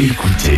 Écoutez, 0.00 0.56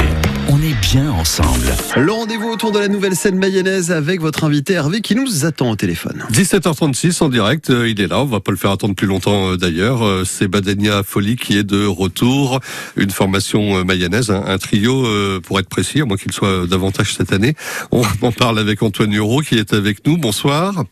on 0.50 0.58
est 0.58 0.78
bien 0.82 1.10
ensemble. 1.10 1.64
Le 1.96 2.12
rendez-vous 2.12 2.48
autour 2.48 2.72
de 2.72 2.78
la 2.78 2.88
nouvelle 2.88 3.16
scène 3.16 3.38
mayonnaise 3.38 3.90
avec 3.90 4.20
votre 4.20 4.44
invité 4.44 4.74
Hervé 4.74 5.00
qui 5.00 5.14
nous 5.14 5.46
attend 5.46 5.70
au 5.70 5.76
téléphone. 5.76 6.26
17h36 6.30 7.22
en 7.24 7.30
direct, 7.30 7.70
euh, 7.70 7.88
il 7.88 8.02
est 8.02 8.06
là, 8.06 8.20
on 8.20 8.26
va 8.26 8.40
pas 8.40 8.50
le 8.50 8.58
faire 8.58 8.70
attendre 8.70 8.94
plus 8.94 9.06
longtemps 9.06 9.52
euh, 9.52 9.56
d'ailleurs. 9.56 10.04
Euh, 10.04 10.24
C'est 10.26 10.46
Badenia 10.46 11.02
Folie 11.02 11.36
qui 11.36 11.56
est 11.56 11.62
de 11.62 11.86
retour, 11.86 12.60
une 12.96 13.10
formation 13.10 13.82
mayonnaise, 13.82 14.30
un, 14.30 14.44
un 14.44 14.58
trio 14.58 15.06
pour 15.40 15.58
être 15.58 15.70
précis, 15.70 16.02
à 16.02 16.04
moins 16.04 16.18
qu'il 16.18 16.32
soit 16.32 16.66
davantage 16.66 17.14
cette 17.14 17.32
année. 17.32 17.54
On 17.92 18.02
en 18.20 18.32
parle 18.32 18.58
avec 18.58 18.82
Antoine 18.82 19.14
Hureau 19.14 19.40
qui 19.40 19.54
est 19.54 19.72
avec 19.72 20.06
nous. 20.06 20.18
Bonsoir. 20.18 20.84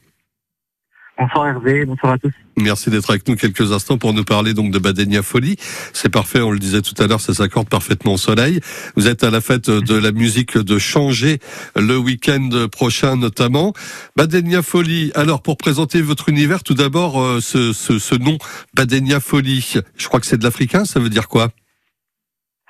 Bonsoir 1.18 1.48
Hervé, 1.48 1.84
bonsoir 1.84 2.12
à 2.12 2.18
tous. 2.18 2.32
Merci 2.56 2.90
d'être 2.90 3.10
avec 3.10 3.26
nous 3.26 3.34
quelques 3.34 3.72
instants 3.72 3.98
pour 3.98 4.12
nous 4.12 4.22
parler 4.22 4.54
donc 4.54 4.70
de 4.70 4.78
Badenia 4.78 5.22
Folie. 5.22 5.56
C'est 5.92 6.10
parfait, 6.12 6.40
on 6.40 6.52
le 6.52 6.60
disait 6.60 6.80
tout 6.80 6.94
à 7.02 7.08
l'heure, 7.08 7.20
ça 7.20 7.34
s'accorde 7.34 7.68
parfaitement 7.68 8.12
au 8.12 8.16
soleil. 8.16 8.60
Vous 8.94 9.08
êtes 9.08 9.24
à 9.24 9.30
la 9.30 9.40
fête 9.40 9.68
de 9.68 9.94
la 9.96 10.12
musique 10.12 10.56
de 10.56 10.78
Changer 10.78 11.40
le 11.74 11.98
week-end 11.98 12.48
prochain 12.70 13.16
notamment. 13.16 13.72
Badenia 14.14 14.62
Folie, 14.62 15.10
alors 15.16 15.42
pour 15.42 15.56
présenter 15.56 16.02
votre 16.02 16.28
univers, 16.28 16.62
tout 16.62 16.74
d'abord 16.74 17.20
euh, 17.20 17.40
ce, 17.40 17.72
ce, 17.72 17.98
ce 17.98 18.14
nom, 18.14 18.38
Badenia 18.74 19.18
Folie, 19.18 19.74
je 19.96 20.06
crois 20.06 20.20
que 20.20 20.26
c'est 20.26 20.38
de 20.38 20.44
l'africain, 20.44 20.84
ça 20.84 21.00
veut 21.00 21.10
dire 21.10 21.26
quoi? 21.26 21.50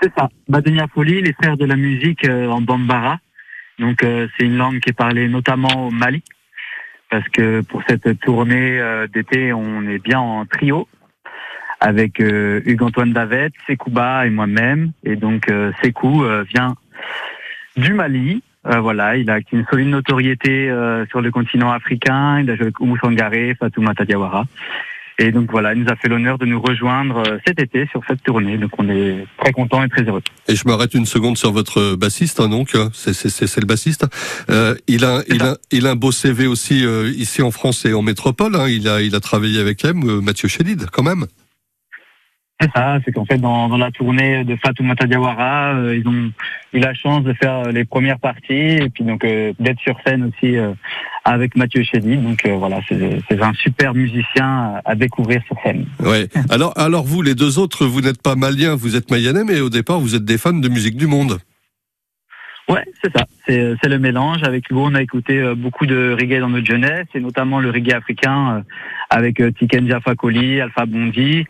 C'est 0.01 0.13
ça, 0.17 0.31
Badenia 0.49 0.87
Folie, 0.95 1.21
les 1.21 1.35
frères 1.35 1.59
de 1.59 1.67
la 1.67 1.77
musique 1.77 2.25
euh, 2.27 2.49
en 2.49 2.63
Bambara. 2.63 3.19
Donc 3.79 4.03
euh, 4.03 4.27
c'est 4.37 4.47
une 4.47 4.57
langue 4.57 4.81
qui 4.81 4.91
est 4.91 4.95
parlée 4.95 5.29
notamment 5.29 5.87
au 5.87 5.91
Mali, 5.91 6.23
parce 7.11 7.29
que 7.29 7.63
pour 7.63 7.83
cette 7.89 8.21
tournée 8.21 8.79
euh, 8.81 9.07
d'été, 9.07 9.53
on 9.53 9.83
est 9.83 9.99
bien 9.99 10.21
en 10.21 10.47
trio 10.47 10.89
avec 11.81 12.21
euh, 12.21 12.61
Hugues-Antoine 12.67 13.13
Davet, 13.13 13.51
Sekouba 13.67 14.27
et 14.27 14.31
moi-même. 14.31 14.93
Et 15.05 15.17
donc 15.17 15.51
euh, 15.51 15.73
Sekou 15.83 16.25
vient 16.53 16.75
du 17.77 17.95
Mali. 17.95 18.43
Euh, 18.67 18.81
voilà, 18.81 19.17
il 19.17 19.31
a 19.31 19.39
une 19.53 19.65
solide 19.71 19.89
notoriété 19.89 20.69
euh, 20.69 21.07
sur 21.07 21.21
le 21.21 21.31
continent 21.31 21.71
africain. 21.71 22.41
Il 22.41 22.51
a 22.51 22.57
joué 22.57 22.65
avec 22.65 22.81
Oumou 22.81 22.99
Sangaré, 22.99 23.55
Fatoumata 23.59 24.05
Diawara. 24.05 24.45
Et 25.21 25.33
donc 25.33 25.51
voilà, 25.51 25.75
il 25.75 25.83
nous 25.83 25.91
a 25.91 25.97
fait 25.97 26.09
l'honneur 26.09 26.39
de 26.39 26.47
nous 26.47 26.61
rejoindre 26.61 27.19
euh, 27.27 27.39
cet 27.47 27.61
été 27.61 27.87
sur 27.91 28.01
cette 28.09 28.23
tournée. 28.23 28.57
Donc 28.57 28.71
on 28.79 28.89
est 28.89 29.27
très 29.43 29.53
content 29.53 29.83
et 29.83 29.89
très 29.89 30.03
heureux. 30.03 30.23
Et 30.49 30.55
je 30.55 30.63
m'arrête 30.67 30.95
une 30.95 31.07
seconde 31.07 31.37
sur 31.37 31.51
votre 31.53 31.97
bassiste, 31.97 32.39
hein, 32.41 32.49
donc 32.49 32.77
c'est 32.93 33.13
c'est- 33.13 33.47
c'est 33.47 33.61
le 33.61 33.67
bassiste. 33.67 34.07
Euh, 34.51 34.75
il 34.87 35.05
a 35.05 35.23
il 35.29 35.43
a 35.43 35.57
il 35.73 35.87
a 35.87 35.91
un 35.91 35.97
beau 35.97 36.13
CV 36.13 36.47
aussi 36.47 36.85
euh, 36.85 37.11
ici 37.17 37.43
en 37.43 37.51
France 37.51 37.85
et 37.85 37.93
en 37.95 38.03
métropole. 38.03 38.55
hein. 38.57 38.69
Il 38.69 38.89
a 38.89 39.03
il 39.03 39.15
a 39.15 39.21
travaillé 39.21 39.59
avec 39.61 39.85
M, 39.85 40.03
euh, 40.09 40.21
Mathieu 40.21 40.49
Chédid, 40.49 40.87
quand 40.93 41.03
même. 41.03 41.27
C'est 42.61 42.73
ça, 42.75 42.99
c'est 43.05 43.13
qu'en 43.13 43.25
fait 43.25 43.39
dans, 43.39 43.69
dans 43.69 43.77
la 43.77 43.93
tournée 43.93 44.43
de 44.43 44.57
Fatoumata 44.57 45.07
Diawara, 45.07 45.75
euh, 45.77 45.97
ils 45.97 46.09
ont 46.09 46.33
eu 46.73 46.81
la 46.81 46.93
chance 46.93 47.23
de 47.23 47.33
faire 47.33 47.67
euh, 47.67 47.71
les 47.71 47.85
premières 47.85 48.19
parties 48.19 48.79
et 48.83 48.91
puis 48.91 49.05
donc 49.05 49.23
euh, 49.25 49.53
d'être 49.61 49.79
sur 49.79 49.97
scène 50.05 50.25
aussi 50.25 50.57
euh, 50.57 50.73
avec 51.25 51.55
Mathieu 51.55 51.85
Chédy. 51.85 52.17
Donc 52.17 52.45
euh, 52.45 52.57
voilà, 52.57 52.81
c'est 52.89 53.41
un 53.41 53.53
super 53.53 53.95
musicien 53.95 54.45
à, 54.45 54.83
à 54.87 54.95
découvrir 54.97 55.41
sur 55.47 55.57
scène. 55.63 55.87
Ouais. 56.01 56.27
Alors 56.51 56.73
alors 56.77 57.05
vous 57.05 57.23
les 57.23 57.37
deux 57.37 57.61
autres, 57.61 57.87
vous 57.87 58.01
n'êtes 58.01 58.21
pas 58.21 58.35
maliens, 58.35 58.75
vous 58.75 58.97
êtes 58.97 59.09
mayennais, 59.09 59.45
mais 59.45 59.61
au 59.61 59.71
départ 59.71 60.01
vous 60.01 60.17
êtes 60.17 60.25
des 60.25 60.37
fans 60.37 60.53
de 60.53 60.69
musique 60.69 60.97
du 60.97 61.07
monde. 61.07 61.39
Ouais, 62.69 62.85
c'est 63.01 63.17
ça, 63.17 63.25
c'est 63.47 63.89
le 63.89 63.99
mélange. 64.01 64.43
Avec 64.43 64.69
Hugo, 64.69 64.85
on 64.85 64.95
a 64.97 65.01
écouté 65.01 65.55
beaucoup 65.57 65.87
de 65.87 66.15
reggae 66.21 66.41
dans 66.41 66.51
notre 66.51 66.67
jeunesse 66.67 67.07
et 67.15 67.21
notamment 67.21 67.61
le 67.61 67.71
reggae 67.71 67.93
africain 67.93 68.65
avec 69.09 69.41
Tiken 69.59 69.89
Jaffa 69.89 70.17
Koli, 70.17 70.61
Alpha 70.61 70.85
Bondi. 70.85 71.47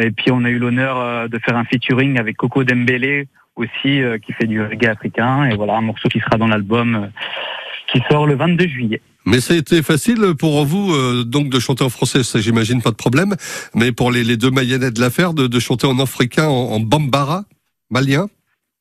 Et 0.00 0.10
puis 0.10 0.30
on 0.30 0.44
a 0.44 0.50
eu 0.50 0.58
l'honneur 0.58 0.98
euh, 0.98 1.28
de 1.28 1.38
faire 1.38 1.56
un 1.56 1.64
featuring 1.64 2.18
avec 2.18 2.36
Coco 2.36 2.64
Dembélé 2.64 3.28
aussi 3.56 4.02
euh, 4.02 4.18
qui 4.18 4.32
fait 4.32 4.46
du 4.46 4.60
reggae 4.60 4.86
africain 4.88 5.44
et 5.44 5.56
voilà 5.56 5.76
un 5.76 5.80
morceau 5.80 6.08
qui 6.08 6.18
sera 6.20 6.36
dans 6.36 6.48
l'album 6.48 6.94
euh, 6.94 7.06
qui 7.92 8.02
sort 8.10 8.26
le 8.26 8.34
22 8.34 8.66
juillet. 8.66 9.00
Mais 9.26 9.40
ça 9.40 9.54
a 9.54 9.56
été 9.56 9.82
facile 9.82 10.34
pour 10.38 10.64
vous 10.66 10.92
euh, 10.92 11.24
donc 11.24 11.48
de 11.48 11.58
chanter 11.58 11.84
en 11.84 11.88
français, 11.88 12.22
ça 12.22 12.40
j'imagine 12.40 12.82
pas 12.82 12.90
de 12.90 12.96
problème. 12.96 13.34
Mais 13.74 13.92
pour 13.92 14.10
les, 14.10 14.24
les 14.24 14.36
deux 14.36 14.50
mayennais 14.50 14.90
de 14.90 15.00
l'affaire, 15.00 15.32
de, 15.32 15.46
de 15.46 15.60
chanter 15.60 15.86
en 15.86 15.98
africain, 15.98 16.46
en, 16.46 16.72
en 16.72 16.80
bambara, 16.80 17.44
malien? 17.90 18.26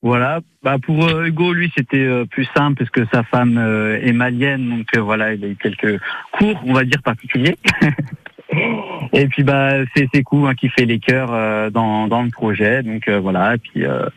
Voilà, 0.01 0.41
bah 0.61 0.75
pour 0.83 1.07
euh, 1.07 1.27
Hugo 1.27 1.53
lui 1.53 1.71
c'était 1.77 1.95
euh, 1.95 2.25
plus 2.25 2.45
simple 2.53 2.77
parce 2.77 2.89
que 2.89 3.05
sa 3.13 3.23
femme 3.23 3.57
euh, 3.57 4.01
est 4.01 4.11
malienne 4.11 4.69
donc 4.69 4.97
voilà 4.97 5.33
il 5.33 5.45
a 5.45 5.47
eu 5.47 5.55
quelques 5.55 5.97
cours 6.33 6.61
on 6.65 6.73
va 6.73 6.83
dire 6.83 7.01
particuliers. 7.01 7.55
et 9.13 9.27
puis 9.27 9.43
bah 9.43 9.73
c'est 9.95 10.23
cool 10.23 10.49
hein, 10.49 10.55
qui 10.55 10.69
fait 10.69 10.85
les 10.85 10.99
chœurs 10.99 11.29
euh, 11.31 11.69
dans 11.69 12.07
dans 12.07 12.23
le 12.23 12.29
projet. 12.29 12.81
Donc 12.81 13.07
euh, 13.07 13.19
voilà. 13.19 13.55
Et 13.55 13.57
puis 13.59 13.85
euh, 13.85 14.09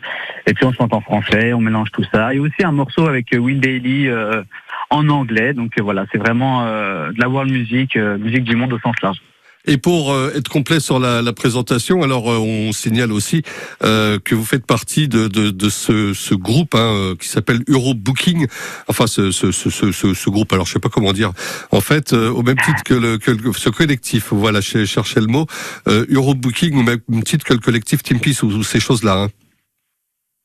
et 0.46 0.54
puis 0.54 0.64
on 0.64 0.72
chante 0.72 0.94
en 0.94 1.02
français 1.02 1.52
on 1.52 1.60
mélange 1.60 1.92
tout 1.92 2.04
ça. 2.12 2.32
Et 2.32 2.38
aussi 2.38 2.64
un 2.64 2.72
morceau 2.72 3.06
avec 3.06 3.32
euh, 3.34 3.38
Will 3.38 3.60
Daly 3.60 4.08
euh, 4.08 4.42
en 4.88 5.08
anglais. 5.10 5.52
Donc 5.52 5.72
euh, 5.78 5.82
voilà. 5.82 6.06
C'est 6.10 6.18
vraiment 6.18 6.64
de 6.64 7.20
la 7.20 7.28
world 7.28 7.52
music 7.52 7.96
musique 7.96 8.44
du 8.44 8.56
monde 8.56 8.72
au 8.72 8.78
sens 8.78 8.96
large. 9.02 9.20
Et 9.66 9.78
pour 9.78 10.12
euh, 10.12 10.32
être 10.36 10.48
complet 10.48 10.78
sur 10.80 10.98
la, 11.00 11.22
la 11.22 11.32
présentation, 11.32 12.02
alors 12.02 12.30
euh, 12.30 12.38
on 12.38 12.72
signale 12.72 13.10
aussi 13.12 13.42
euh, 13.82 14.18
que 14.24 14.34
vous 14.34 14.44
faites 14.44 14.64
partie 14.64 15.08
de, 15.08 15.26
de, 15.28 15.50
de 15.50 15.68
ce, 15.68 16.14
ce 16.14 16.34
groupe 16.34 16.74
hein, 16.74 16.92
euh, 16.94 17.14
qui 17.16 17.28
s'appelle 17.28 17.62
Euro 17.68 17.94
Booking. 17.94 18.46
Enfin, 18.88 19.06
ce, 19.06 19.30
ce, 19.32 19.50
ce, 19.50 20.30
groupe. 20.30 20.52
Alors, 20.52 20.66
je 20.66 20.72
sais 20.72 20.78
pas 20.78 20.88
comment 20.88 21.12
dire. 21.12 21.32
En 21.72 21.80
fait, 21.80 22.12
euh, 22.12 22.30
au 22.30 22.42
même 22.42 22.56
titre 22.58 22.82
que, 22.84 22.94
le, 22.94 23.18
que 23.18 23.32
le- 23.32 23.52
ce 23.52 23.68
collectif. 23.70 24.28
Voilà, 24.32 24.60
je 24.60 24.84
cherchais 24.84 25.20
le 25.20 25.26
mot. 25.26 25.46
Euh, 25.88 26.06
Euro 26.10 26.34
Booking 26.34 26.76
au 26.78 26.82
même 26.82 27.00
titre 27.24 27.44
que 27.44 27.52
le 27.52 27.60
collectif 27.60 28.02
Team 28.02 28.20
Peace 28.20 28.42
ou, 28.42 28.46
ou 28.46 28.62
ces 28.62 28.80
choses-là. 28.80 29.24
Hein. 29.24 29.28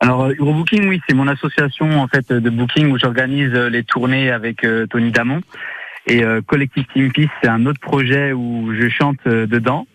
Alors 0.03 0.29
Eurobooking, 0.29 0.87
oui, 0.87 0.99
c'est 1.07 1.13
mon 1.13 1.27
association 1.27 2.01
en 2.01 2.07
fait 2.07 2.33
de 2.33 2.49
booking 2.49 2.89
où 2.91 2.97
j'organise 2.97 3.51
les 3.51 3.83
tournées 3.83 4.31
avec 4.31 4.65
Tony 4.89 5.11
Damon. 5.11 5.41
Et 6.11 6.25
euh, 6.25 6.41
Collectif 6.41 6.85
Team 6.91 7.09
Peace, 7.09 7.29
c'est 7.41 7.47
un 7.47 7.65
autre 7.65 7.79
projet 7.79 8.33
où 8.33 8.73
je 8.73 8.89
chante 8.89 9.19
euh, 9.27 9.47
dedans. 9.47 9.87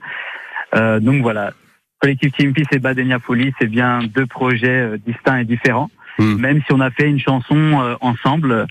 Euh, 0.75 0.99
donc 0.99 1.21
voilà, 1.21 1.53
Collectif 2.01 2.33
Team 2.33 2.55
Peace 2.55 2.65
et 2.73 2.79
Badenia 2.79 3.19
Folie, 3.19 3.53
c'est 3.61 3.67
bien 3.67 4.01
deux 4.15 4.25
projets 4.25 4.81
euh, 4.81 4.99
distincts 5.07 5.41
et 5.41 5.45
différents. 5.45 5.91
Hmm. 6.19 6.37
Même 6.37 6.63
si 6.67 6.73
on 6.73 6.81
a 6.81 6.91
fait 6.91 7.07
une 7.07 7.21
chanson 7.21 7.83
euh, 7.83 7.97
ensemble, 8.01 8.67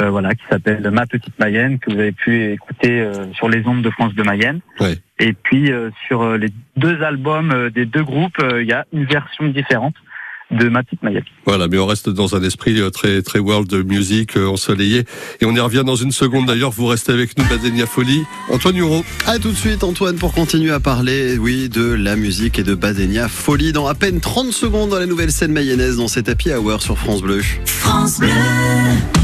euh, 0.00 0.10
voilà, 0.10 0.36
qui 0.36 0.44
s'appelle 0.48 0.88
Ma 0.92 1.06
Petite 1.06 1.36
Mayenne, 1.40 1.80
que 1.80 1.90
vous 1.90 1.98
avez 1.98 2.12
pu 2.12 2.52
écouter 2.52 3.00
euh, 3.00 3.32
sur 3.32 3.48
les 3.48 3.66
ondes 3.66 3.82
de 3.82 3.90
France 3.90 4.14
de 4.14 4.22
Mayenne. 4.22 4.60
Ouais. 4.78 4.94
Et 5.18 5.32
puis 5.32 5.72
euh, 5.72 5.90
sur 6.06 6.36
les 6.36 6.50
deux 6.76 7.02
albums 7.02 7.68
des 7.70 7.86
deux 7.86 8.04
groupes, 8.04 8.40
il 8.60 8.66
y 8.66 8.72
a 8.72 8.84
une 8.92 9.06
version 9.06 9.48
différente 9.48 9.96
de 10.50 10.68
Ma 10.68 10.82
Petite 10.82 11.02
Mayenne. 11.02 11.24
Voilà, 11.44 11.68
mais 11.68 11.78
on 11.78 11.86
reste 11.86 12.08
dans 12.08 12.36
un 12.36 12.42
esprit 12.42 12.80
euh, 12.80 12.90
très 12.90 13.22
très 13.22 13.38
world 13.38 13.72
music 13.84 14.36
euh, 14.36 14.46
ensoleillé. 14.46 15.04
Et 15.40 15.46
on 15.46 15.54
y 15.54 15.60
revient 15.60 15.82
dans 15.84 15.96
une 15.96 16.12
seconde. 16.12 16.46
D'ailleurs, 16.46 16.70
vous 16.70 16.86
restez 16.86 17.12
avec 17.12 17.36
nous, 17.36 17.44
Badenia 17.44 17.86
Folie. 17.86 18.22
Antoine 18.50 18.76
Hureau. 18.76 19.04
À 19.26 19.38
tout 19.38 19.50
de 19.50 19.56
suite 19.56 19.82
Antoine 19.82 20.16
pour 20.16 20.32
continuer 20.32 20.70
à 20.70 20.80
parler 20.80 21.36
oui 21.38 21.68
de 21.68 21.92
la 21.92 22.16
musique 22.16 22.58
et 22.58 22.62
de 22.62 22.74
Badenia 22.74 23.28
Folie 23.28 23.72
dans 23.72 23.86
à 23.86 23.94
peine 23.94 24.20
30 24.20 24.52
secondes 24.52 24.90
dans 24.90 24.98
la 24.98 25.06
nouvelle 25.06 25.32
scène 25.32 25.52
mayonnaise 25.52 25.96
dans 25.96 26.08
cet 26.08 26.28
happy 26.28 26.52
hour 26.52 26.82
sur 26.82 26.98
France 26.98 27.22
Bleu. 27.22 27.42
France 27.64 28.20
Bleu. 28.20 28.28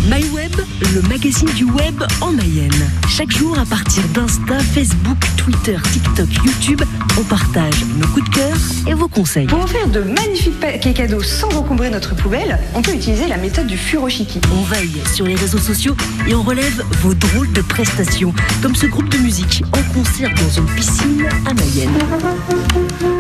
MyWeb, 0.05 0.53
le 0.95 1.03
magazine 1.09 1.49
du 1.55 1.65
web 1.65 2.03
en 2.21 2.33
Mayenne. 2.33 2.71
Chaque 3.09 3.31
jour, 3.31 3.57
à 3.59 3.65
partir 3.65 4.03
d'Insta, 4.09 4.59
Facebook, 4.59 5.19
Twitter, 5.37 5.77
TikTok, 5.93 6.29
YouTube, 6.45 6.83
on 7.21 7.23
partage 7.23 7.85
nos 7.97 8.07
coups 8.09 8.29
de 8.29 8.35
cœur 8.35 8.57
et 8.89 8.95
vos 8.95 9.07
conseils. 9.07 9.47
Pour 9.47 9.63
offrir 9.63 9.87
de 9.89 10.01
magnifiques 10.01 10.59
paquets 10.59 10.93
cadeaux 10.93 11.23
sans 11.23 11.55
encombrer 11.57 11.89
notre 11.91 12.17
poubelle, 12.17 12.59
on 12.75 12.83
peut 12.83 12.95
utiliser 12.95 13.29
la 13.29 13.37
méthode 13.37 13.69
du 13.69 13.77
furoshiki. 13.77 14.41
On 14.53 14.63
veille 14.63 15.03
sur 15.15 15.25
les 15.25 15.37
réseaux 15.37 15.59
sociaux 15.59 15.95
et 16.29 16.35
on 16.35 16.43
relève 16.43 16.85
vos 17.03 17.15
drôles 17.15 17.53
de 17.53 17.63
prestations, 17.63 18.35
comme 18.61 18.75
ce 18.75 18.87
groupe 18.87 19.09
de 19.09 19.19
musique 19.19 19.63
en 19.73 19.95
concert 19.95 20.31
dans 20.35 20.51
une 20.51 20.67
piscine 20.75 21.29
à 21.47 21.55
Mayenne. 21.55 23.12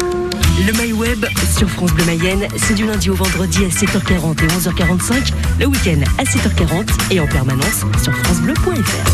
Le 0.64 0.72
MyWeb 0.80 1.24
sur 1.56 1.68
France 1.68 1.92
Bleu 1.92 2.04
Mayenne, 2.04 2.46
c'est 2.56 2.74
du 2.74 2.86
lundi 2.86 3.10
au 3.10 3.14
vendredi 3.14 3.64
à 3.64 3.68
7h40 3.68 4.44
et 4.44 4.46
11h45, 4.46 5.32
le 5.58 5.66
week-end 5.66 6.00
à 6.18 6.22
7h40 6.22 6.88
et 7.10 7.18
en 7.18 7.26
permanence 7.26 7.84
sur 8.00 8.14
francebleu.fr. 8.18 9.10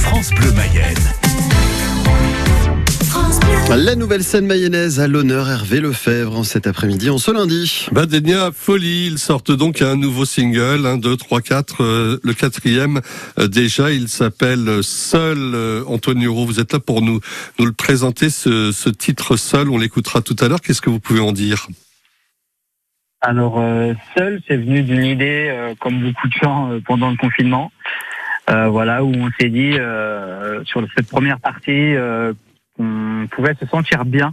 France 0.00 0.30
Bleu 0.30 0.52
Mayenne. 0.52 1.23
La 3.70 3.96
nouvelle 3.96 4.22
scène 4.22 4.46
mayonnaise 4.46 5.00
à 5.00 5.08
l'honneur 5.08 5.48
Hervé 5.48 5.80
Lefebvre 5.80 6.38
en 6.38 6.42
cet 6.44 6.66
après-midi 6.66 7.10
en 7.10 7.18
ce 7.18 7.30
lundi. 7.32 7.86
Badenia 7.92 8.50
Folie, 8.52 9.06
ils 9.06 9.18
sortent 9.18 9.50
donc 9.50 9.82
un 9.82 9.96
nouveau 9.96 10.24
single, 10.24 10.86
1, 10.86 10.98
2, 10.98 11.16
3, 11.16 11.40
4, 11.40 11.82
euh, 11.82 12.18
le 12.22 12.32
quatrième 12.34 13.00
euh, 13.38 13.48
déjà, 13.48 13.90
il 13.90 14.08
s'appelle 14.08 14.82
Seul. 14.82 15.38
Euh, 15.38 15.82
Antoine 15.86 16.22
Hureau, 16.22 16.46
vous 16.46 16.60
êtes 16.60 16.72
là 16.72 16.78
pour 16.78 17.02
nous, 17.02 17.20
nous 17.58 17.66
le 17.66 17.72
présenter, 17.72 18.30
ce, 18.30 18.70
ce 18.72 18.88
titre 18.90 19.36
Seul, 19.36 19.68
on 19.70 19.78
l'écoutera 19.78 20.20
tout 20.22 20.36
à 20.40 20.48
l'heure, 20.48 20.60
qu'est-ce 20.60 20.80
que 20.80 20.90
vous 20.90 21.00
pouvez 21.00 21.20
en 21.20 21.32
dire? 21.32 21.66
Alors 23.20 23.58
euh, 23.58 23.94
seul, 24.16 24.42
c'est 24.46 24.56
venu 24.56 24.82
d'une 24.82 25.04
idée, 25.04 25.48
euh, 25.48 25.74
comme 25.80 26.00
beaucoup 26.00 26.28
de 26.28 26.34
gens 26.42 26.70
euh, 26.70 26.80
pendant 26.86 27.10
le 27.10 27.16
confinement, 27.16 27.72
euh, 28.50 28.68
voilà 28.68 29.02
où 29.02 29.12
on 29.14 29.30
s'est 29.40 29.48
dit 29.48 29.72
euh, 29.78 30.62
sur 30.64 30.86
cette 30.94 31.08
première 31.08 31.40
partie 31.40 31.94
euh, 31.96 32.34
qu'on 32.76 33.26
pouvait 33.30 33.54
se 33.54 33.66
sentir 33.66 34.04
bien 34.04 34.32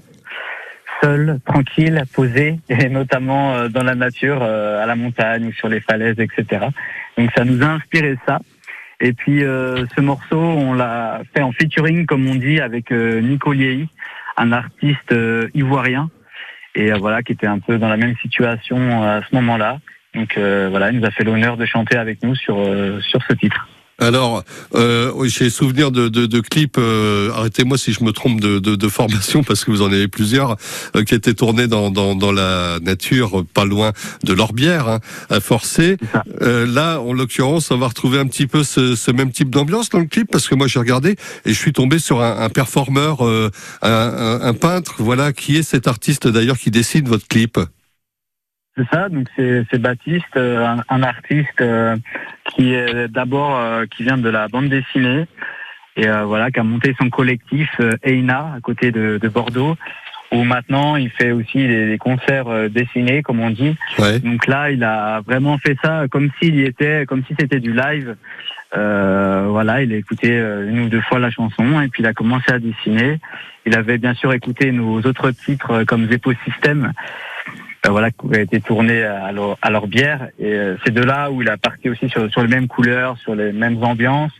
seul, 1.01 1.39
tranquille, 1.45 2.03
posé, 2.13 2.59
et 2.69 2.89
notamment 2.89 3.53
euh, 3.53 3.67
dans 3.69 3.83
la 3.83 3.95
nature, 3.95 4.39
euh, 4.41 4.81
à 4.81 4.85
la 4.85 4.95
montagne 4.95 5.47
ou 5.47 5.51
sur 5.53 5.67
les 5.67 5.79
falaises, 5.79 6.19
etc. 6.19 6.67
Donc 7.17 7.29
ça 7.35 7.43
nous 7.43 7.61
a 7.63 7.67
inspiré 7.67 8.17
ça. 8.25 8.39
Et 8.99 9.13
puis 9.13 9.43
euh, 9.43 9.85
ce 9.95 10.01
morceau, 10.01 10.39
on 10.39 10.73
l'a 10.73 11.21
fait 11.33 11.41
en 11.41 11.51
featuring, 11.51 12.05
comme 12.05 12.27
on 12.27 12.35
dit, 12.35 12.59
avec 12.59 12.91
euh, 12.91 13.19
Nico 13.19 13.51
Liei, 13.51 13.87
un 14.37 14.51
artiste 14.51 15.11
euh, 15.11 15.49
ivoirien, 15.55 16.09
et 16.75 16.91
euh, 16.91 16.97
voilà, 16.97 17.23
qui 17.23 17.33
était 17.33 17.47
un 17.47 17.59
peu 17.59 17.77
dans 17.77 17.89
la 17.89 17.97
même 17.97 18.15
situation 18.21 19.03
à 19.03 19.21
ce 19.27 19.35
moment-là. 19.35 19.79
Donc 20.13 20.37
voilà, 20.37 20.91
il 20.91 20.99
nous 20.99 21.05
a 21.05 21.11
fait 21.11 21.23
l'honneur 21.23 21.55
de 21.55 21.65
chanter 21.65 21.95
avec 21.95 22.21
nous 22.21 22.35
sur 22.35 22.57
sur 23.01 23.23
ce 23.23 23.31
titre. 23.31 23.69
Alors, 24.01 24.43
euh, 24.73 25.13
j'ai 25.25 25.51
souvenir 25.51 25.91
de, 25.91 26.09
de, 26.09 26.25
de 26.25 26.39
clips. 26.39 26.77
euh, 26.79 27.31
Arrêtez-moi 27.33 27.77
si 27.77 27.93
je 27.93 28.03
me 28.03 28.11
trompe 28.11 28.41
de, 28.41 28.57
de, 28.57 28.75
de 28.75 28.87
formation, 28.87 29.43
parce 29.43 29.63
que 29.63 29.69
vous 29.69 29.83
en 29.83 29.91
avez 29.93 30.07
plusieurs 30.07 30.57
euh, 30.95 31.03
qui 31.03 31.13
étaient 31.13 31.35
tournés 31.35 31.67
dans, 31.67 31.91
dans, 31.91 32.15
dans 32.15 32.31
la 32.31 32.79
nature, 32.81 33.45
pas 33.53 33.63
loin 33.63 33.91
de 34.23 34.33
l'Orbière, 34.33 34.87
hein, 34.89 34.99
à 35.29 35.39
Forcé. 35.39 35.97
Euh, 36.41 36.65
là, 36.65 36.99
en 36.99 37.13
l'occurrence, 37.13 37.69
on 37.69 37.77
va 37.77 37.87
retrouver 37.87 38.17
un 38.17 38.25
petit 38.25 38.47
peu 38.47 38.63
ce, 38.63 38.95
ce 38.95 39.11
même 39.11 39.31
type 39.31 39.51
d'ambiance 39.51 39.89
dans 39.89 39.99
le 39.99 40.05
clip, 40.05 40.29
parce 40.31 40.47
que 40.47 40.55
moi 40.55 40.65
j'ai 40.67 40.79
regardé 40.79 41.11
et 41.45 41.49
je 41.49 41.59
suis 41.59 41.73
tombé 41.73 41.99
sur 41.99 42.21
un, 42.21 42.39
un 42.41 42.49
performeur, 42.49 43.23
euh, 43.23 43.51
un, 43.83 43.91
un, 43.91 44.41
un 44.41 44.53
peintre, 44.55 44.95
voilà, 44.97 45.31
qui 45.31 45.57
est 45.57 45.63
cet 45.63 45.87
artiste 45.87 46.27
d'ailleurs 46.27 46.57
qui 46.57 46.71
dessine 46.71 47.07
votre 47.07 47.27
clip. 47.27 47.59
C'est 48.77 48.87
ça, 48.89 49.09
donc 49.09 49.27
c'est 49.37 49.77
Baptiste, 49.79 50.23
euh, 50.37 50.65
un, 50.65 50.83
un 50.87 51.03
artiste 51.03 51.59
euh, 51.59 51.97
qui 52.55 52.73
est 52.73 53.07
d'abord 53.07 53.57
euh, 53.57 53.85
qui 53.85 54.03
vient 54.03 54.17
de 54.17 54.29
la 54.29 54.47
bande 54.47 54.69
dessinée 54.69 55.25
et 55.97 56.07
euh, 56.07 56.23
voilà 56.23 56.51
qui 56.51 56.59
a 56.59 56.63
monté 56.63 56.95
son 56.99 57.09
collectif 57.09 57.69
euh, 57.79 57.91
Eina 58.03 58.53
à 58.55 58.61
côté 58.61 58.91
de, 58.91 59.17
de 59.21 59.27
Bordeaux 59.27 59.75
où 60.31 60.43
maintenant 60.43 60.95
il 60.95 61.09
fait 61.09 61.31
aussi 61.31 61.67
des, 61.67 61.89
des 61.89 61.97
concerts 61.97 62.47
euh, 62.47 62.69
dessinés 62.69 63.21
comme 63.21 63.39
on 63.39 63.49
dit. 63.49 63.75
Ouais. 63.99 64.19
Donc 64.19 64.47
là 64.47 64.71
il 64.71 64.83
a 64.83 65.21
vraiment 65.21 65.57
fait 65.57 65.77
ça 65.83 66.05
comme 66.09 66.29
s'il 66.39 66.55
y 66.55 66.63
était, 66.63 67.05
comme 67.07 67.23
si 67.25 67.35
c'était 67.39 67.59
du 67.59 67.73
live. 67.73 68.15
Euh, 68.73 69.47
voilà, 69.49 69.81
il 69.81 69.91
a 69.91 69.97
écouté 69.97 70.29
euh, 70.31 70.69
une 70.69 70.79
ou 70.79 70.89
deux 70.89 71.01
fois 71.01 71.19
la 71.19 71.29
chanson 71.29 71.81
et 71.81 71.89
puis 71.89 72.03
il 72.03 72.05
a 72.05 72.13
commencé 72.13 72.51
à 72.51 72.59
dessiner. 72.59 73.19
Il 73.65 73.75
avait 73.75 73.97
bien 73.97 74.13
sûr 74.13 74.31
écouté 74.31 74.71
nos 74.71 75.01
autres 75.01 75.31
titres 75.31 75.71
euh, 75.71 75.85
comme 75.85 76.09
Zepo 76.09 76.31
System 76.45 76.93
voilà, 77.89 78.11
qui 78.11 78.17
a 78.33 78.41
été 78.41 78.61
tourné 78.61 79.03
à 79.03 79.31
leur, 79.31 79.57
à 79.61 79.69
leur 79.71 79.87
bière. 79.87 80.27
Et 80.39 80.53
euh, 80.53 80.75
c'est 80.85 80.93
de 80.93 81.01
là 81.01 81.31
où 81.31 81.41
il 81.41 81.49
a 81.49 81.57
parti 81.57 81.89
aussi 81.89 82.09
sur, 82.09 82.29
sur 82.31 82.41
les 82.41 82.47
mêmes 82.47 82.67
couleurs, 82.67 83.17
sur 83.17 83.33
les 83.35 83.51
mêmes 83.51 83.81
ambiances, 83.83 84.33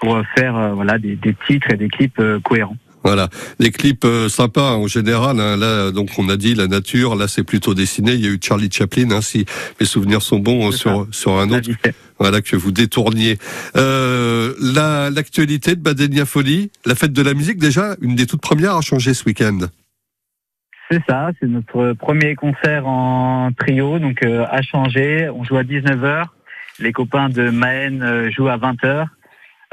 pour 0.00 0.16
euh, 0.16 0.22
faire 0.36 0.56
euh, 0.56 0.72
voilà 0.72 0.98
des, 0.98 1.14
des 1.16 1.34
titres 1.46 1.70
et 1.70 1.76
des 1.76 1.88
clips 1.88 2.18
euh, 2.18 2.40
cohérents. 2.40 2.76
Voilà, 3.02 3.30
des 3.58 3.70
clips 3.70 4.04
euh, 4.04 4.28
sympas 4.28 4.72
en 4.72 4.86
général. 4.86 5.40
hein. 5.40 5.56
Là, 5.56 5.90
donc 5.90 6.10
on 6.18 6.28
a 6.28 6.36
dit 6.36 6.54
la 6.54 6.66
nature. 6.66 7.14
Là, 7.14 7.28
c'est 7.28 7.44
plutôt 7.44 7.72
dessiné. 7.72 8.12
Il 8.12 8.20
y 8.20 8.26
a 8.26 8.30
eu 8.30 8.38
Charlie 8.42 8.68
Chaplin, 8.70 9.10
hein, 9.10 9.22
si 9.22 9.46
mes 9.80 9.86
souvenirs 9.86 10.20
sont 10.20 10.38
bons, 10.38 10.68
euh, 10.68 10.70
C'est 10.72 10.78
sur 10.78 11.06
sur 11.10 11.38
un 11.38 11.48
autre. 11.50 11.70
Voilà 12.18 12.42
que 12.42 12.56
vous 12.56 12.72
détourniez. 12.72 13.38
Euh, 13.76 14.52
la 14.60 15.08
l'actualité 15.08 15.76
de 15.76 15.80
Badenia 15.80 16.26
Folie, 16.26 16.70
la 16.84 16.94
fête 16.94 17.14
de 17.14 17.22
la 17.22 17.32
musique 17.32 17.58
déjà, 17.58 17.96
une 18.02 18.16
des 18.16 18.26
toutes 18.26 18.42
premières 18.42 18.74
à 18.76 18.82
changer 18.82 19.14
ce 19.14 19.24
week-end. 19.24 19.60
C'est 20.90 21.02
ça, 21.08 21.30
c'est 21.38 21.46
notre 21.46 21.92
premier 21.92 22.34
concert 22.34 22.86
en 22.86 23.50
trio, 23.56 23.98
donc 24.00 24.24
euh, 24.24 24.44
à 24.50 24.60
changer. 24.62 25.28
On 25.30 25.44
joue 25.44 25.56
à 25.56 25.62
19h. 25.62 26.24
Les 26.80 26.92
copains 26.92 27.28
de 27.28 27.50
Maën 27.50 28.02
euh, 28.02 28.30
jouent 28.30 28.48
à 28.48 28.56
20h. 28.56 29.06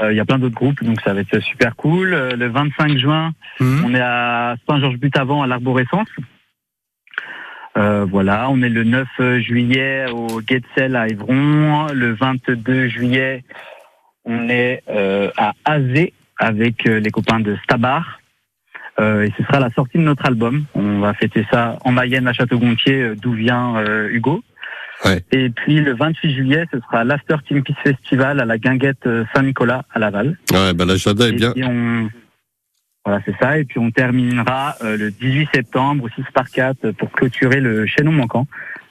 Euh, 0.02 0.12
Il 0.14 0.16
y 0.16 0.20
a 0.20 0.26
plein 0.26 0.38
d'autres 0.38 0.54
groupes, 0.56 0.84
donc 0.84 1.02
ça 1.02 1.14
va 1.16 1.22
être 1.22 1.40
super 1.40 1.76
cool. 1.76 2.14
Euh, 2.14 2.36
le 2.36 2.48
25 2.50 2.98
juin, 2.98 3.32
Mhm. 3.60 3.84
on 3.86 3.94
est 3.96 4.02
à 4.02 4.56
Saint-Georges-But-Avant 4.70 5.42
à 5.42 5.48
l'Arborescence. 5.48 6.08
Euh, 7.78 8.06
voilà, 8.10 8.50
on 8.50 8.62
est 8.62 8.70
le 8.70 8.84
9 8.84 9.08
juillet 9.40 10.06
au 10.12 10.42
Guetzel 10.42 10.96
à 10.96 11.08
Évron. 11.08 11.88
Le 11.94 12.14
22 12.14 12.88
juillet, 12.90 13.44
on 14.26 14.50
est 14.50 14.84
euh, 14.90 15.30
à 15.38 15.54
Azé 15.66 16.14
avec 16.38 16.84
les 16.84 17.10
copains 17.12 17.40
de 17.40 17.56
Stabar. 17.64 18.20
Euh, 19.00 19.24
et 19.26 19.34
ce 19.38 19.44
sera 19.44 19.60
la 19.60 19.70
sortie 19.72 19.98
de 19.98 20.04
notre 20.04 20.26
album. 20.26 20.66
On 20.74 21.00
va 21.00 21.14
fêter 21.14 21.46
ça 21.52 21.78
en 21.86 21.92
Mayenne 21.92 22.28
à 22.28 22.34
Château-Gontier, 22.34 23.02
euh, 23.02 23.16
d'où 23.16 23.34
vient 23.34 23.78
euh, 23.78 24.10
Hugo. 24.10 24.44
Ouais. 25.06 25.24
Et 25.32 25.50
puis 25.50 25.80
le 25.82 25.94
28 25.96 26.34
juillet, 26.34 26.66
ce 26.74 26.80
sera 26.80 27.04
l'After 27.04 27.36
Team 27.48 27.62
Peace 27.64 27.76
Festival 27.84 28.40
à 28.40 28.46
la 28.46 28.58
Guinguette 28.58 29.08
Saint-Nicolas 29.36 29.84
à 29.94 30.00
Laval. 30.00 30.38
Ouais, 30.52 30.74
ben 30.74 30.86
l'agenda 30.86 31.26
est 31.28 31.30
Et 31.30 31.34
bien. 31.34 31.52
puis 31.52 31.64
on... 31.64 32.10
Voilà, 33.06 33.22
c'est 33.26 33.36
ça. 33.40 33.60
Et 33.60 33.64
puis 33.64 33.78
on 33.80 33.92
terminera 33.92 34.76
euh, 34.84 34.98
le 34.98 35.12
18 35.12 35.50
septembre 35.54 36.04
au 36.06 36.10
6 36.10 36.24
par 36.34 36.50
4 36.50 36.92
pour 36.92 37.12
clôturer 37.12 37.62
le 37.62 37.86
chaînon 37.86 38.12
manquant. 38.12 38.48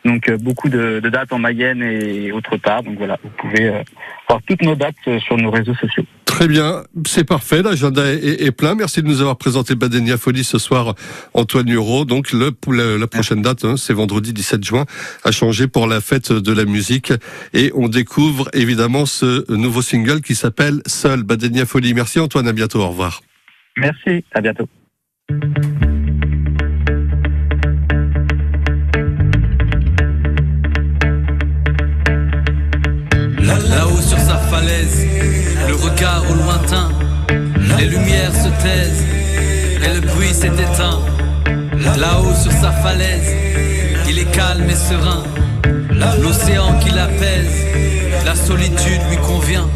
Donc 0.07 0.29
euh, 0.31 0.39
beaucoup 0.39 0.69
de, 0.69 1.01
de 1.01 1.09
dates 1.11 1.33
en 1.33 1.39
Mayenne 1.41 1.83
et 1.83 2.31
autre 2.31 2.57
part. 2.57 2.83
Donc 2.85 2.97
voilà, 2.97 3.19
vous 3.23 3.29
pouvez 3.37 3.69
euh, 3.69 3.83
voir 4.29 4.41
toutes 4.47 4.63
nos 4.63 4.77
dates 4.77 4.95
euh, 5.09 5.19
sur 5.19 5.37
nos 5.37 5.51
réseaux 5.51 5.75
sociaux. 5.75 6.05
Très 6.37 6.49
bien, 6.49 6.83
c'est 7.07 7.25
parfait. 7.25 7.63
L'agenda 7.63 8.05
est, 8.13 8.51
plein. 8.51 8.75
Merci 8.75 9.01
de 9.01 9.07
nous 9.07 9.23
avoir 9.23 9.39
présenté 9.39 9.75
Badenia 9.75 10.19
Folie 10.19 10.45
ce 10.45 10.59
soir, 10.59 10.95
Antoine 11.33 11.67
Hureau. 11.67 12.05
Donc 12.05 12.31
la, 12.33 13.07
prochaine 13.07 13.41
date, 13.41 13.65
hein, 13.65 13.79
c'est 13.79 13.95
vendredi 13.95 14.35
17 14.35 14.63
juin, 14.63 14.85
à 15.25 15.33
changer 15.33 15.67
pour 15.67 15.87
la 15.87 16.03
fête 16.03 16.33
de 16.33 16.53
la 16.53 16.67
musique. 16.67 17.11
Et 17.55 17.73
on 17.75 17.89
découvre 17.89 18.51
évidemment 18.53 19.07
ce 19.07 19.51
nouveau 19.51 19.81
single 19.81 20.21
qui 20.21 20.35
s'appelle 20.35 20.83
Seul 20.85 21.23
Badenia 21.23 21.65
Folie. 21.65 21.95
Merci 21.95 22.21
Antoine, 22.21 22.47
à 22.49 22.53
bientôt. 22.53 22.83
Au 22.83 22.89
revoir. 22.89 23.23
Merci, 23.79 24.23
à 24.35 24.43
bientôt. 24.43 24.69
Et 38.67 39.95
le 39.95 40.01
bruit 40.01 40.35
s'est 40.35 40.49
éteint. 40.49 41.01
Là-haut 41.99 42.35
sur 42.35 42.53
sa 42.53 42.73
falaise, 42.73 43.35
il 44.09 44.19
est 44.19 44.31
calme 44.33 44.69
et 44.69 44.75
serein. 44.75 45.23
L'océan 46.21 46.79
qui 46.81 46.91
l'apaise, 46.91 47.65
la 48.25 48.35
solitude 48.35 49.01
lui 49.11 49.17
convient. 49.19 49.69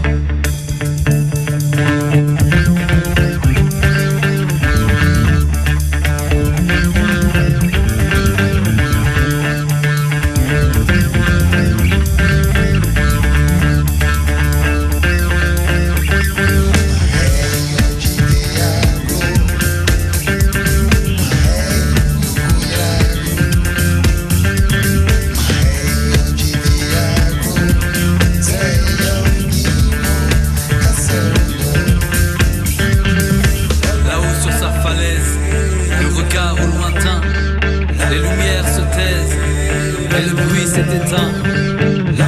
Bruit 40.60 40.66
s'est. 40.66 40.90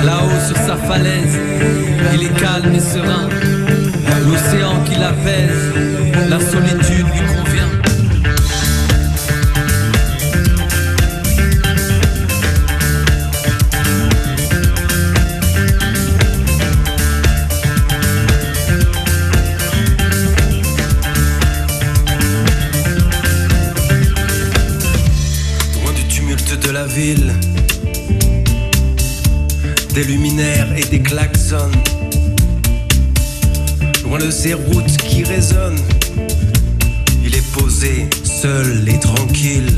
Là-haut 0.04 0.46
sur 0.46 0.56
sa 0.56 0.76
falaise, 0.76 1.38
il 2.14 2.24
est 2.24 2.40
calme 2.40 2.74
et 2.74 2.80
serein. 2.80 3.28
L'océan 4.26 4.82
qui 4.84 4.98
l'apaise, 4.98 5.91
Loin 34.04 34.18
de 34.18 34.30
ces 34.30 34.54
routes 34.54 34.96
qui 34.96 35.22
résonnent, 35.22 35.76
il 37.22 37.34
est 37.34 37.52
posé, 37.52 38.08
seul 38.24 38.88
et 38.88 38.98
tranquille. 38.98 39.70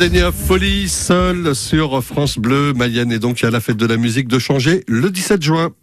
Badenia 0.00 0.32
Folie, 0.32 0.88
seul 0.88 1.54
sur 1.54 2.02
France 2.02 2.38
Bleu. 2.38 2.72
Mayenne 2.72 3.12
et 3.12 3.18
donc 3.18 3.44
a 3.44 3.50
la 3.50 3.60
fête 3.60 3.76
de 3.76 3.84
la 3.84 3.98
musique 3.98 4.28
de 4.28 4.38
changer 4.38 4.82
le 4.88 5.10
17 5.10 5.42
juin. 5.42 5.74